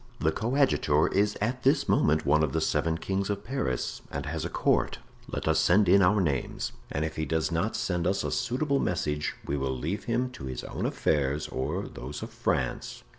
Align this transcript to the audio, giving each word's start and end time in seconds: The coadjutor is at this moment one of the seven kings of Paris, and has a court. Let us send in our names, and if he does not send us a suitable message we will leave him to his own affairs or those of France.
The 0.19 0.31
coadjutor 0.31 1.09
is 1.09 1.37
at 1.41 1.61
this 1.61 1.87
moment 1.87 2.25
one 2.25 2.41
of 2.43 2.53
the 2.53 2.59
seven 2.59 2.97
kings 2.97 3.29
of 3.29 3.43
Paris, 3.43 4.01
and 4.09 4.25
has 4.25 4.43
a 4.43 4.49
court. 4.49 4.97
Let 5.27 5.47
us 5.47 5.59
send 5.59 5.87
in 5.87 6.01
our 6.01 6.19
names, 6.19 6.71
and 6.91 7.05
if 7.05 7.17
he 7.17 7.25
does 7.27 7.51
not 7.51 7.75
send 7.75 8.07
us 8.07 8.23
a 8.23 8.31
suitable 8.31 8.79
message 8.79 9.35
we 9.45 9.57
will 9.57 9.77
leave 9.77 10.05
him 10.05 10.31
to 10.31 10.45
his 10.45 10.63
own 10.63 10.87
affairs 10.87 11.47
or 11.49 11.83
those 11.87 12.23
of 12.23 12.31
France. 12.31 13.03